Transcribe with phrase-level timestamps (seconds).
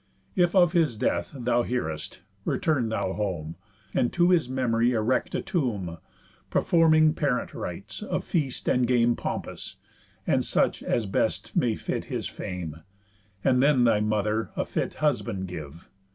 [0.35, 3.55] If of his death thou hear'st, return thou home,
[3.93, 5.99] And to his memory erect a tomb,
[6.49, 9.75] Performing parent rites, of feast and game, Pompous,
[10.25, 12.77] and such as best may fit his fame;
[13.43, 15.87] And then thy mother a fit husband give.